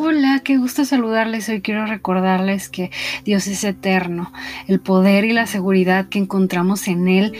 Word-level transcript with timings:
Hola, 0.00 0.42
qué 0.44 0.58
gusto 0.58 0.84
saludarles. 0.84 1.48
Hoy 1.48 1.60
quiero 1.60 1.84
recordarles 1.84 2.68
que 2.68 2.92
Dios 3.24 3.48
es 3.48 3.64
eterno. 3.64 4.32
El 4.68 4.78
poder 4.78 5.24
y 5.24 5.32
la 5.32 5.48
seguridad 5.48 6.08
que 6.08 6.20
encontramos 6.20 6.86
en 6.86 7.08
Él, 7.08 7.32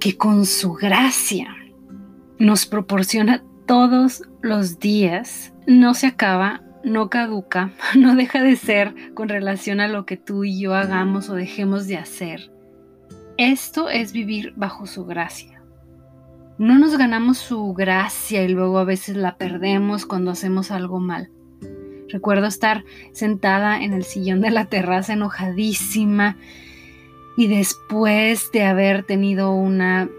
que 0.00 0.16
con 0.16 0.44
su 0.44 0.72
gracia 0.72 1.54
nos 2.40 2.66
proporciona 2.66 3.44
todos 3.64 4.24
los 4.40 4.80
días, 4.80 5.54
no 5.68 5.94
se 5.94 6.08
acaba, 6.08 6.62
no 6.82 7.08
caduca, 7.08 7.70
no 7.96 8.16
deja 8.16 8.42
de 8.42 8.56
ser 8.56 9.14
con 9.14 9.28
relación 9.28 9.78
a 9.78 9.86
lo 9.86 10.04
que 10.04 10.16
tú 10.16 10.42
y 10.42 10.58
yo 10.58 10.74
hagamos 10.74 11.30
o 11.30 11.34
dejemos 11.34 11.86
de 11.86 11.96
hacer. 11.96 12.50
Esto 13.36 13.88
es 13.88 14.12
vivir 14.12 14.52
bajo 14.56 14.86
su 14.86 15.04
gracia. 15.04 15.62
No 16.58 16.76
nos 16.80 16.98
ganamos 16.98 17.38
su 17.38 17.72
gracia 17.72 18.42
y 18.42 18.48
luego 18.48 18.80
a 18.80 18.84
veces 18.84 19.14
la 19.16 19.36
perdemos 19.36 20.06
cuando 20.06 20.32
hacemos 20.32 20.72
algo 20.72 20.98
mal. 20.98 21.30
Recuerdo 22.12 22.46
estar 22.46 22.84
sentada 23.12 23.82
en 23.82 23.94
el 23.94 24.04
sillón 24.04 24.40
de 24.42 24.50
la 24.50 24.66
terraza 24.66 25.14
enojadísima 25.14 26.36
y 27.36 27.46
después 27.46 28.52
de 28.52 28.64
haber 28.64 29.04
tenido 29.04 29.52
una 29.52 30.10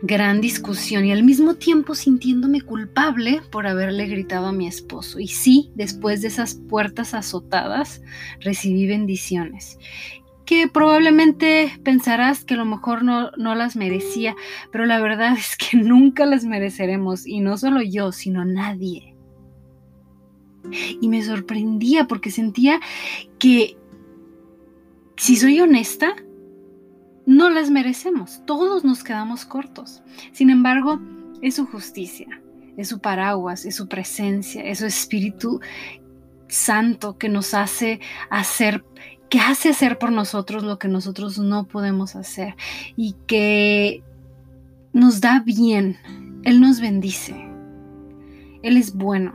gran 0.00 0.40
discusión 0.40 1.04
y 1.04 1.10
al 1.10 1.24
mismo 1.24 1.54
tiempo 1.54 1.96
sintiéndome 1.96 2.60
culpable 2.60 3.42
por 3.50 3.66
haberle 3.66 4.06
gritado 4.06 4.46
a 4.46 4.52
mi 4.52 4.68
esposo. 4.68 5.18
Y 5.18 5.26
sí, 5.26 5.72
después 5.74 6.22
de 6.22 6.28
esas 6.28 6.54
puertas 6.54 7.14
azotadas, 7.14 8.00
recibí 8.40 8.86
bendiciones 8.86 9.78
que 10.44 10.66
probablemente 10.66 11.70
pensarás 11.84 12.42
que 12.42 12.54
a 12.54 12.56
lo 12.56 12.64
mejor 12.64 13.02
no, 13.02 13.32
no, 13.36 13.54
las 13.54 13.76
merecía, 13.76 14.34
pero 14.72 14.86
la 14.86 14.98
verdad 14.98 15.36
es 15.36 15.58
que 15.58 15.76
nunca 15.82 16.24
las 16.24 16.46
mereceremos, 16.46 17.26
y 17.26 17.40
no 17.40 17.58
solo 17.58 17.82
yo, 17.82 18.12
sino 18.12 18.46
nadie. 18.46 19.17
Y 21.00 21.08
me 21.08 21.22
sorprendía 21.22 22.06
porque 22.06 22.30
sentía 22.30 22.80
que, 23.38 23.76
si 25.16 25.36
soy 25.36 25.60
honesta, 25.60 26.14
no 27.26 27.50
las 27.50 27.70
merecemos, 27.70 28.42
todos 28.46 28.84
nos 28.84 29.04
quedamos 29.04 29.44
cortos. 29.44 30.02
Sin 30.32 30.50
embargo, 30.50 31.00
es 31.42 31.56
su 31.56 31.66
justicia, 31.66 32.40
es 32.76 32.88
su 32.88 33.00
paraguas, 33.00 33.64
es 33.66 33.76
su 33.76 33.86
presencia, 33.86 34.64
es 34.64 34.78
su 34.78 34.86
Espíritu 34.86 35.60
Santo 36.48 37.18
que 37.18 37.28
nos 37.28 37.52
hace 37.52 38.00
hacer 38.30 38.82
que 39.28 39.40
hace 39.40 39.68
hacer 39.68 39.98
por 39.98 40.10
nosotros 40.10 40.62
lo 40.62 40.78
que 40.78 40.88
nosotros 40.88 41.38
no 41.38 41.68
podemos 41.68 42.16
hacer 42.16 42.54
y 42.96 43.14
que 43.26 44.02
nos 44.92 45.20
da 45.20 45.40
bien. 45.40 45.98
Él 46.44 46.60
nos 46.60 46.80
bendice. 46.80 47.34
Él 48.62 48.76
es 48.76 48.94
bueno. 48.94 49.32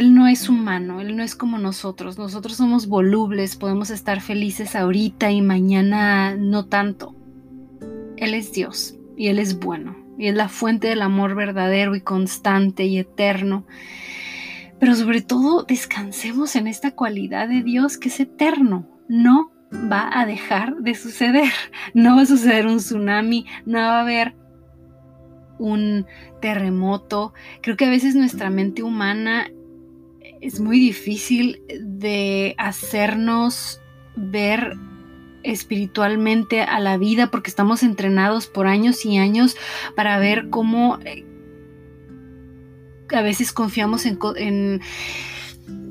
Él 0.00 0.14
no 0.14 0.28
es 0.28 0.48
humano, 0.48 1.02
Él 1.02 1.14
no 1.14 1.22
es 1.22 1.34
como 1.34 1.58
nosotros. 1.58 2.16
Nosotros 2.16 2.56
somos 2.56 2.86
volubles, 2.86 3.56
podemos 3.56 3.90
estar 3.90 4.22
felices 4.22 4.74
ahorita 4.74 5.30
y 5.30 5.42
mañana 5.42 6.34
no 6.36 6.64
tanto. 6.64 7.14
Él 8.16 8.32
es 8.32 8.50
Dios 8.50 8.94
y 9.18 9.26
Él 9.26 9.38
es 9.38 9.58
bueno 9.58 9.94
y 10.16 10.28
es 10.28 10.34
la 10.34 10.48
fuente 10.48 10.88
del 10.88 11.02
amor 11.02 11.34
verdadero 11.34 11.94
y 11.94 12.00
constante 12.00 12.86
y 12.86 12.96
eterno. 12.96 13.66
Pero 14.78 14.94
sobre 14.94 15.20
todo 15.20 15.64
descansemos 15.64 16.56
en 16.56 16.66
esta 16.66 16.92
cualidad 16.92 17.46
de 17.46 17.62
Dios 17.62 17.98
que 17.98 18.08
es 18.08 18.20
eterno. 18.20 18.88
No 19.06 19.52
va 19.70 20.08
a 20.18 20.24
dejar 20.24 20.76
de 20.76 20.94
suceder. 20.94 21.52
No 21.92 22.16
va 22.16 22.22
a 22.22 22.26
suceder 22.26 22.66
un 22.66 22.78
tsunami, 22.78 23.44
no 23.66 23.76
va 23.76 23.98
a 23.98 24.00
haber 24.00 24.34
un 25.58 26.06
terremoto. 26.40 27.34
Creo 27.60 27.76
que 27.76 27.84
a 27.84 27.90
veces 27.90 28.14
nuestra 28.14 28.48
mente 28.48 28.82
humana 28.82 29.50
es 30.40 30.60
muy 30.60 30.78
difícil 30.78 31.62
de 31.80 32.54
hacernos 32.58 33.80
ver 34.16 34.76
espiritualmente 35.42 36.62
a 36.62 36.80
la 36.80 36.98
vida 36.98 37.30
porque 37.30 37.50
estamos 37.50 37.82
entrenados 37.82 38.46
por 38.46 38.66
años 38.66 39.04
y 39.04 39.18
años 39.18 39.56
para 39.96 40.18
ver 40.18 40.50
cómo 40.50 40.98
eh, 41.04 41.24
a 43.14 43.22
veces 43.22 43.52
confiamos 43.52 44.06
en, 44.06 44.80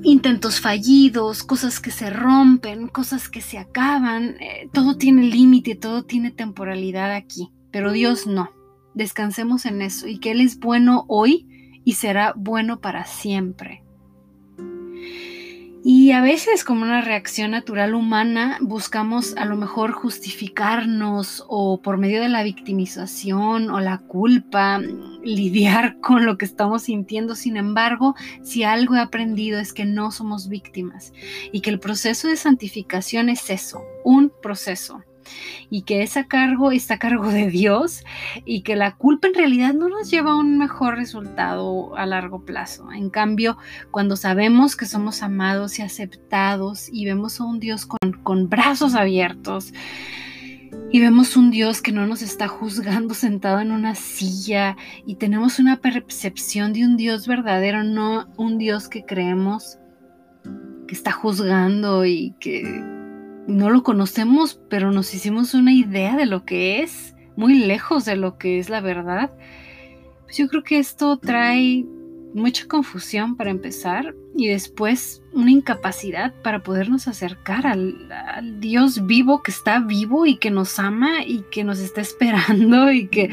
intentos 0.03 0.61
fallidos, 0.61 1.43
cosas 1.43 1.79
que 1.79 1.91
se 1.91 2.09
rompen, 2.09 2.87
cosas 2.87 3.29
que 3.29 3.41
se 3.41 3.57
acaban. 3.57 4.35
Eh, 4.39 4.69
todo 4.71 4.97
tiene 4.97 5.23
límite, 5.23 5.75
todo 5.75 6.03
tiene 6.03 6.31
temporalidad 6.31 7.13
aquí, 7.13 7.51
pero 7.71 7.91
Dios 7.91 8.27
no. 8.27 8.51
Descansemos 8.93 9.65
en 9.65 9.81
eso 9.81 10.07
y 10.07 10.19
que 10.19 10.31
Él 10.31 10.41
es 10.41 10.59
bueno 10.59 11.05
hoy 11.07 11.81
y 11.83 11.93
será 11.93 12.33
bueno 12.35 12.79
para 12.79 13.05
siempre. 13.05 13.83
Y 15.81 16.11
a 16.11 16.21
veces 16.21 16.65
como 16.65 16.83
una 16.83 16.99
reacción 16.99 17.51
natural 17.51 17.95
humana 17.95 18.57
buscamos 18.59 19.35
a 19.37 19.45
lo 19.45 19.55
mejor 19.55 19.93
justificarnos 19.93 21.45
o 21.47 21.81
por 21.81 21.97
medio 21.97 22.21
de 22.21 22.27
la 22.27 22.43
victimización 22.43 23.69
o 23.69 23.79
la 23.79 23.99
culpa 23.99 24.81
lidiar 25.23 25.97
con 26.01 26.25
lo 26.25 26.37
que 26.37 26.43
estamos 26.43 26.83
sintiendo. 26.83 27.33
Sin 27.33 27.55
embargo, 27.55 28.15
si 28.43 28.63
algo 28.63 28.95
he 28.95 28.99
aprendido 28.99 29.57
es 29.57 29.71
que 29.71 29.85
no 29.85 30.11
somos 30.11 30.49
víctimas 30.49 31.13
y 31.53 31.61
que 31.61 31.69
el 31.69 31.79
proceso 31.79 32.27
de 32.27 32.35
santificación 32.35 33.29
es 33.29 33.49
eso, 33.49 33.81
un 34.03 34.33
proceso 34.41 35.01
y 35.69 35.83
que 35.83 36.03
ese 36.03 36.27
cargo 36.27 36.71
está 36.71 36.95
a 36.95 36.99
cargo 36.99 37.29
de 37.29 37.49
Dios 37.49 38.03
y 38.45 38.61
que 38.61 38.75
la 38.75 38.95
culpa 38.95 39.27
en 39.27 39.33
realidad 39.33 39.73
no 39.73 39.89
nos 39.89 40.09
lleva 40.09 40.31
a 40.31 40.35
un 40.35 40.57
mejor 40.57 40.95
resultado 40.95 41.95
a 41.95 42.05
largo 42.05 42.45
plazo. 42.45 42.91
En 42.91 43.09
cambio, 43.09 43.57
cuando 43.91 44.15
sabemos 44.15 44.75
que 44.75 44.85
somos 44.85 45.23
amados 45.23 45.79
y 45.79 45.81
aceptados 45.81 46.89
y 46.91 47.05
vemos 47.05 47.39
a 47.39 47.45
un 47.45 47.59
Dios 47.59 47.85
con, 47.85 48.13
con 48.23 48.49
brazos 48.49 48.95
abiertos, 48.95 49.73
y 50.91 50.99
vemos 50.99 51.37
un 51.37 51.51
Dios 51.51 51.81
que 51.81 51.91
no 51.91 52.07
nos 52.07 52.21
está 52.21 52.47
juzgando 52.47 53.13
sentado 53.13 53.59
en 53.59 53.71
una 53.71 53.95
silla 53.95 54.75
y 55.05 55.15
tenemos 55.15 55.59
una 55.59 55.77
percepción 55.77 56.73
de 56.73 56.83
un 56.85 56.97
Dios 56.97 57.27
verdadero, 57.27 57.83
no 57.83 58.27
un 58.37 58.57
Dios 58.57 58.87
que 58.87 59.05
creemos 59.05 59.77
que 60.87 60.95
está 60.95 61.11
juzgando 61.11 62.05
y 62.05 62.33
que 62.39 62.83
no 63.49 63.69
lo 63.69 63.83
conocemos, 63.83 64.59
pero 64.69 64.91
nos 64.91 65.13
hicimos 65.13 65.53
una 65.53 65.73
idea 65.73 66.15
de 66.15 66.25
lo 66.25 66.45
que 66.45 66.81
es, 66.81 67.15
muy 67.35 67.55
lejos 67.55 68.05
de 68.05 68.15
lo 68.15 68.37
que 68.37 68.59
es 68.59 68.69
la 68.69 68.79
verdad. 68.79 69.31
Pues 70.23 70.37
yo 70.37 70.47
creo 70.47 70.63
que 70.63 70.77
esto 70.77 71.17
trae 71.17 71.85
mucha 72.35 72.67
confusión 72.67 73.35
para 73.35 73.49
empezar 73.49 74.13
y 74.35 74.47
después 74.47 75.23
una 75.33 75.49
incapacidad 75.49 76.31
para 76.43 76.61
podernos 76.61 77.07
acercar 77.07 77.65
al, 77.65 78.11
al, 78.11 78.59
Dios 78.59 79.07
vivo 79.07 79.41
que 79.41 79.49
está 79.49 79.79
vivo 79.79 80.27
y 80.27 80.37
que 80.37 80.51
nos 80.51 80.77
ama 80.77 81.23
y 81.25 81.43
que 81.49 81.63
nos 81.63 81.79
está 81.79 82.01
esperando 82.01 82.91
y 82.93 83.07
que 83.07 83.31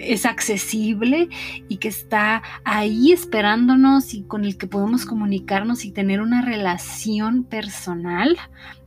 es 0.00 0.26
accesible 0.26 1.28
y 1.68 1.76
que 1.76 1.88
está 1.88 2.42
ahí 2.64 3.12
esperándonos 3.12 4.12
y 4.12 4.24
con 4.24 4.44
el 4.44 4.56
que 4.56 4.66
podemos 4.66 5.06
comunicarnos 5.06 5.84
y 5.84 5.92
tener 5.92 6.20
una 6.20 6.42
relación 6.42 7.44
personal 7.44 8.36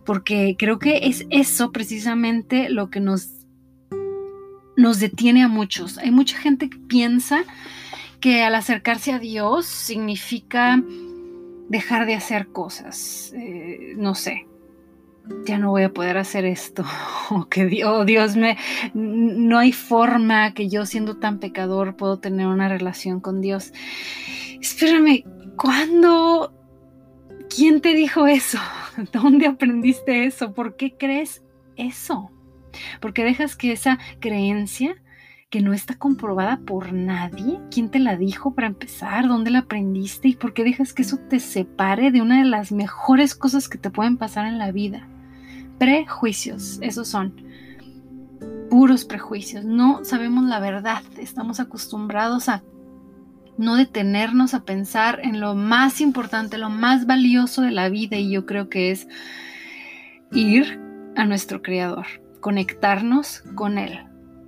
porque 0.05 0.55
creo 0.57 0.79
que 0.79 1.07
es 1.07 1.25
eso 1.29 1.71
precisamente 1.71 2.69
lo 2.69 2.89
que 2.89 2.99
nos, 2.99 3.29
nos 4.77 4.99
detiene 4.99 5.43
a 5.43 5.47
muchos. 5.47 5.97
Hay 5.97 6.11
mucha 6.11 6.37
gente 6.37 6.69
que 6.69 6.77
piensa 6.77 7.43
que 8.19 8.43
al 8.43 8.55
acercarse 8.55 9.11
a 9.11 9.19
Dios 9.19 9.65
significa 9.65 10.81
dejar 11.69 12.05
de 12.05 12.15
hacer 12.15 12.47
cosas. 12.47 13.33
Eh, 13.35 13.93
no 13.97 14.15
sé, 14.15 14.45
ya 15.45 15.57
no 15.57 15.71
voy 15.71 15.83
a 15.83 15.93
poder 15.93 16.17
hacer 16.17 16.45
esto. 16.45 16.83
O 17.31 17.49
que 17.49 17.65
Dios, 17.65 18.05
Dios 18.05 18.35
me. 18.35 18.55
No 18.93 19.57
hay 19.57 19.71
forma 19.71 20.53
que 20.53 20.69
yo, 20.69 20.85
siendo 20.85 21.17
tan 21.17 21.39
pecador, 21.39 21.95
puedo 21.95 22.19
tener 22.19 22.45
una 22.45 22.69
relación 22.69 23.19
con 23.19 23.41
Dios. 23.41 23.73
Espérame, 24.61 25.23
¿cuándo? 25.57 26.53
¿Quién 27.55 27.79
te 27.79 27.93
dijo 27.93 28.27
eso? 28.27 28.59
¿Dónde 29.13 29.47
aprendiste 29.47 30.25
eso? 30.25 30.53
¿Por 30.53 30.75
qué 30.75 30.97
crees 30.97 31.41
eso? 31.77 32.31
Porque 32.99 33.23
dejas 33.23 33.55
que 33.55 33.71
esa 33.71 33.97
creencia 34.19 34.95
que 35.49 35.61
no 35.61 35.71
está 35.71 35.97
comprobada 35.97 36.59
por 36.65 36.91
nadie, 36.91 37.61
¿quién 37.71 37.89
te 37.89 37.99
la 37.99 38.17
dijo 38.17 38.53
para 38.53 38.67
empezar? 38.67 39.29
¿Dónde 39.29 39.51
la 39.51 39.59
aprendiste? 39.59 40.27
¿Y 40.27 40.35
por 40.35 40.53
qué 40.53 40.65
dejas 40.65 40.91
que 40.91 41.03
eso 41.03 41.17
te 41.29 41.39
separe 41.39 42.11
de 42.11 42.21
una 42.21 42.39
de 42.39 42.49
las 42.49 42.73
mejores 42.73 43.35
cosas 43.35 43.69
que 43.69 43.77
te 43.77 43.89
pueden 43.89 44.17
pasar 44.17 44.47
en 44.47 44.57
la 44.57 44.73
vida? 44.73 45.07
Prejuicios, 45.79 46.79
esos 46.81 47.07
son 47.07 47.35
puros 48.69 49.05
prejuicios. 49.05 49.63
No 49.63 50.03
sabemos 50.03 50.43
la 50.43 50.59
verdad, 50.59 51.03
estamos 51.17 51.61
acostumbrados 51.61 52.49
a 52.49 52.63
no 53.57 53.75
detenernos 53.75 54.53
a 54.53 54.63
pensar 54.63 55.19
en 55.23 55.39
lo 55.39 55.55
más 55.55 56.01
importante, 56.01 56.57
lo 56.57 56.69
más 56.69 57.05
valioso 57.05 57.61
de 57.61 57.71
la 57.71 57.89
vida 57.89 58.17
y 58.17 58.31
yo 58.31 58.45
creo 58.45 58.69
que 58.69 58.91
es 58.91 59.07
ir 60.31 60.79
a 61.15 61.25
nuestro 61.25 61.61
Creador, 61.61 62.05
conectarnos 62.41 63.43
con 63.55 63.77
Él. 63.77 63.99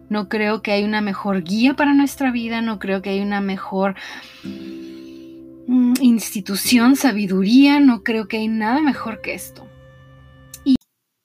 No 0.09 0.30
creo 0.30 0.62
que 0.62 0.71
hay 0.71 0.83
una 0.83 1.01
mejor 1.01 1.44
guía 1.44 1.75
para 1.75 1.94
nuestra 1.94 2.31
vida, 2.31 2.62
no 2.62 2.80
creo 2.80 3.01
que 3.01 3.09
hay 3.12 3.21
una 3.21 3.42
mejor 3.42 3.95
mm, 4.44 5.94
institución, 6.01 6.95
sabiduría, 6.95 7.80
no 7.80 8.03
creo 8.03 8.27
que 8.27 8.38
hay 8.38 8.48
nada 8.48 8.81
mejor 8.81 9.21
que 9.21 9.33
esto. 9.33 9.68
Y, 10.63 10.75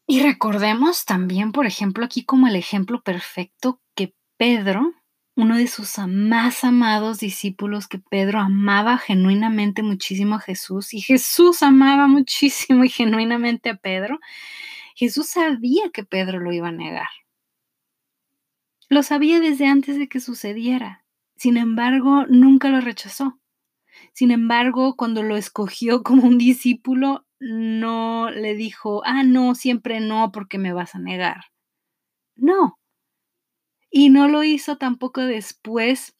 y 0.06 0.22
recordemos 0.22 1.04
también, 1.04 1.52
por 1.52 1.66
ejemplo, 1.66 2.04
aquí 2.04 2.24
como 2.24 2.48
el 2.48 2.56
ejemplo 2.56 3.02
perfecto 3.02 3.80
que 3.94 4.14
Pedro, 4.36 4.92
uno 5.34 5.56
de 5.56 5.66
sus 5.66 5.96
más 6.08 6.62
amados 6.64 7.18
discípulos, 7.18 7.88
que 7.88 7.98
Pedro 7.98 8.40
amaba 8.40 8.98
genuinamente 8.98 9.82
muchísimo 9.82 10.36
a 10.36 10.40
Jesús 10.40 10.92
y 10.92 11.00
Jesús 11.00 11.62
amaba 11.62 12.06
muchísimo 12.06 12.84
y 12.84 12.88
genuinamente 12.88 13.70
a 13.70 13.76
Pedro, 13.76 14.20
Jesús 14.94 15.28
sabía 15.28 15.90
que 15.92 16.04
Pedro 16.04 16.38
lo 16.40 16.52
iba 16.52 16.68
a 16.68 16.72
negar. 16.72 17.08
Lo 18.88 19.02
sabía 19.02 19.40
desde 19.40 19.66
antes 19.66 19.98
de 19.98 20.08
que 20.08 20.20
sucediera. 20.20 21.04
Sin 21.36 21.56
embargo, 21.56 22.26
nunca 22.28 22.68
lo 22.68 22.80
rechazó. 22.82 23.40
Sin 24.12 24.30
embargo, 24.30 24.96
cuando 24.96 25.22
lo 25.22 25.36
escogió 25.36 26.02
como 26.02 26.26
un 26.26 26.36
discípulo, 26.36 27.26
no 27.40 28.30
le 28.30 28.54
dijo, 28.54 29.02
ah, 29.04 29.24
no, 29.24 29.54
siempre 29.54 30.00
no, 30.00 30.30
porque 30.30 30.58
me 30.58 30.72
vas 30.74 30.94
a 30.94 30.98
negar. 30.98 31.46
No. 32.36 32.78
Y 33.94 34.08
no 34.08 34.26
lo 34.26 34.42
hizo 34.42 34.78
tampoco 34.78 35.20
después 35.20 36.16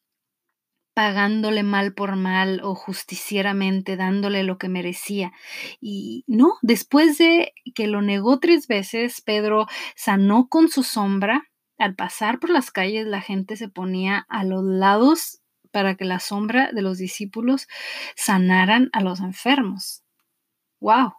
pagándole 0.94 1.62
mal 1.62 1.94
por 1.94 2.16
mal 2.16 2.60
o 2.62 2.74
justicieramente 2.74 3.96
dándole 3.96 4.42
lo 4.42 4.58
que 4.58 4.68
merecía. 4.68 5.32
Y 5.80 6.22
no, 6.26 6.58
después 6.60 7.16
de 7.16 7.54
que 7.74 7.86
lo 7.86 8.02
negó 8.02 8.40
tres 8.40 8.68
veces, 8.68 9.22
Pedro 9.22 9.66
sanó 9.96 10.48
con 10.48 10.68
su 10.68 10.82
sombra. 10.82 11.48
Al 11.78 11.94
pasar 11.94 12.38
por 12.38 12.50
las 12.50 12.70
calles, 12.70 13.06
la 13.06 13.22
gente 13.22 13.56
se 13.56 13.68
ponía 13.68 14.26
a 14.28 14.44
los 14.44 14.62
lados 14.62 15.40
para 15.70 15.96
que 15.96 16.04
la 16.04 16.20
sombra 16.20 16.70
de 16.72 16.82
los 16.82 16.98
discípulos 16.98 17.68
sanaran 18.14 18.90
a 18.92 19.00
los 19.00 19.20
enfermos. 19.20 20.04
¡Wow! 20.78 21.14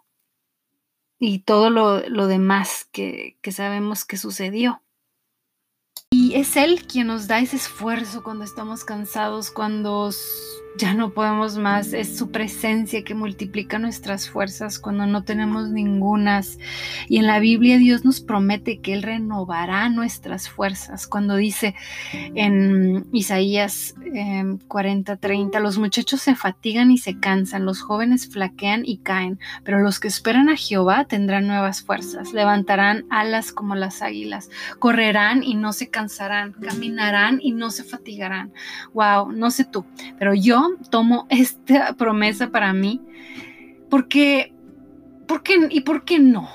Y 1.18 1.40
todo 1.40 1.70
lo, 1.70 2.26
demás 2.28 2.88
que, 2.92 3.38
que 3.42 3.50
sabemos 3.50 4.04
que 4.04 4.16
sucedió. 4.16 4.83
Es 6.34 6.56
Él 6.56 6.82
quien 6.88 7.06
nos 7.06 7.28
da 7.28 7.38
ese 7.38 7.54
esfuerzo 7.54 8.24
cuando 8.24 8.42
estamos 8.42 8.84
cansados, 8.84 9.52
cuando 9.52 10.10
ya 10.76 10.94
no 10.94 11.10
podemos 11.10 11.56
más. 11.56 11.92
Es 11.92 12.16
su 12.16 12.30
presencia 12.30 13.04
que 13.04 13.14
multiplica 13.14 13.78
nuestras 13.78 14.28
fuerzas 14.28 14.78
cuando 14.78 15.06
no 15.06 15.22
tenemos 15.22 15.70
ningunas. 15.70 16.58
Y 17.08 17.18
en 17.18 17.26
la 17.26 17.38
Biblia 17.38 17.78
Dios 17.78 18.04
nos 18.04 18.20
promete 18.20 18.80
que 18.80 18.92
Él 18.92 19.02
renovará 19.02 19.88
nuestras 19.88 20.48
fuerzas. 20.48 21.06
Cuando 21.06 21.36
dice 21.36 21.74
en 22.12 23.06
Isaías 23.12 23.94
40, 24.68 25.16
30, 25.16 25.60
los 25.60 25.78
muchachos 25.78 26.20
se 26.20 26.34
fatigan 26.34 26.90
y 26.90 26.98
se 26.98 27.18
cansan, 27.18 27.64
los 27.64 27.80
jóvenes 27.80 28.28
flaquean 28.28 28.82
y 28.84 28.98
caen, 28.98 29.38
pero 29.62 29.80
los 29.80 30.00
que 30.00 30.08
esperan 30.08 30.48
a 30.48 30.56
Jehová 30.56 31.04
tendrán 31.04 31.46
nuevas 31.46 31.82
fuerzas, 31.82 32.32
levantarán 32.32 33.04
alas 33.10 33.52
como 33.52 33.74
las 33.74 34.02
águilas, 34.02 34.50
correrán 34.78 35.42
y 35.42 35.54
no 35.54 35.72
se 35.72 35.90
cansarán, 35.90 36.52
caminarán 36.52 37.38
y 37.40 37.52
no 37.52 37.70
se 37.70 37.84
fatigarán. 37.84 38.52
Wow, 38.92 39.32
no 39.32 39.50
sé 39.50 39.64
tú, 39.64 39.84
pero 40.18 40.34
yo 40.34 40.63
tomo 40.90 41.26
esta 41.30 41.94
promesa 41.94 42.50
para 42.50 42.72
mí 42.72 43.00
porque, 43.94 44.52
¿por 45.28 45.42
qué, 45.42 45.68
¿y 45.70 45.82
por 45.82 46.04
qué 46.04 46.18
no? 46.18 46.48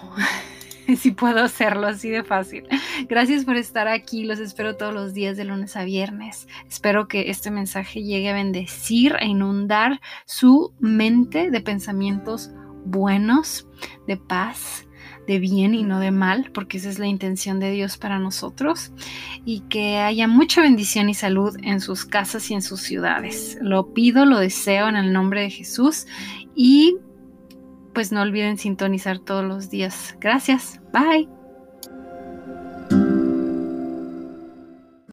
si 0.97 1.11
puedo 1.11 1.43
hacerlo 1.43 1.87
así 1.87 2.09
de 2.09 2.23
fácil. 2.23 2.65
Gracias 3.07 3.45
por 3.45 3.55
estar 3.55 3.87
aquí. 3.87 4.25
Los 4.25 4.39
espero 4.39 4.75
todos 4.75 4.93
los 4.93 5.13
días 5.13 5.37
de 5.37 5.45
lunes 5.45 5.75
a 5.75 5.83
viernes. 5.83 6.47
Espero 6.67 7.07
que 7.07 7.29
este 7.29 7.51
mensaje 7.51 8.03
llegue 8.03 8.29
a 8.29 8.33
bendecir, 8.33 9.15
a 9.15 9.25
inundar 9.25 10.01
su 10.25 10.73
mente 10.79 11.51
de 11.51 11.61
pensamientos 11.61 12.51
buenos, 12.85 13.67
de 14.07 14.17
paz, 14.17 14.87
de 15.29 15.37
bien 15.37 15.75
y 15.75 15.83
no 15.83 15.99
de 15.99 16.09
mal, 16.09 16.49
porque 16.51 16.79
esa 16.79 16.89
es 16.89 16.97
la 16.97 17.05
intención 17.05 17.59
de 17.59 17.69
Dios 17.69 17.99
para 17.99 18.17
nosotros, 18.17 18.91
y 19.45 19.59
que 19.69 19.97
haya 19.97 20.27
mucha 20.27 20.59
bendición 20.59 21.07
y 21.07 21.13
salud 21.13 21.55
en 21.61 21.81
sus 21.81 22.03
casas 22.03 22.49
y 22.49 22.55
en 22.55 22.63
sus 22.63 22.81
ciudades. 22.81 23.59
Lo 23.61 23.93
pido, 23.93 24.25
lo 24.25 24.39
deseo 24.39 24.89
en 24.89 24.95
el 24.95 25.13
nombre 25.13 25.41
de 25.41 25.51
Jesús 25.51 26.07
y 26.55 26.97
pues 27.93 28.11
no 28.11 28.23
olviden 28.23 28.57
sintonizar 28.57 29.19
todos 29.19 29.45
los 29.45 29.69
días. 29.69 30.15
Gracias. 30.19 30.81
Bye. 30.91 31.38